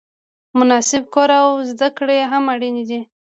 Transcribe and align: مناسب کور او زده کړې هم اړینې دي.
مناسب 0.59 1.03
کور 1.13 1.29
او 1.41 1.49
زده 1.71 1.89
کړې 1.97 2.19
هم 2.31 2.43
اړینې 2.53 2.83
دي. 2.89 2.99